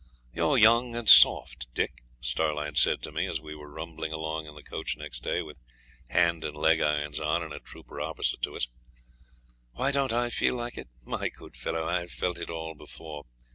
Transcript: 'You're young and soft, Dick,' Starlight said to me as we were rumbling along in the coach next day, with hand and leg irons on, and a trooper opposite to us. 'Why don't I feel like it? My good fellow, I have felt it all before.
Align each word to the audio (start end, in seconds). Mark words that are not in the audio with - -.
'You're 0.33 0.57
young 0.57 0.95
and 0.95 1.07
soft, 1.07 1.71
Dick,' 1.75 2.01
Starlight 2.21 2.75
said 2.75 3.03
to 3.03 3.11
me 3.11 3.27
as 3.27 3.39
we 3.39 3.53
were 3.53 3.69
rumbling 3.69 4.11
along 4.11 4.47
in 4.47 4.55
the 4.55 4.63
coach 4.63 4.97
next 4.97 5.19
day, 5.21 5.43
with 5.43 5.59
hand 6.09 6.43
and 6.43 6.57
leg 6.57 6.81
irons 6.81 7.19
on, 7.19 7.43
and 7.43 7.53
a 7.53 7.59
trooper 7.59 8.01
opposite 8.01 8.41
to 8.41 8.55
us. 8.55 8.67
'Why 9.73 9.91
don't 9.91 10.11
I 10.11 10.31
feel 10.31 10.55
like 10.55 10.75
it? 10.75 10.87
My 11.03 11.29
good 11.29 11.55
fellow, 11.55 11.83
I 11.83 11.99
have 11.99 12.11
felt 12.11 12.39
it 12.39 12.49
all 12.49 12.73
before. 12.73 13.25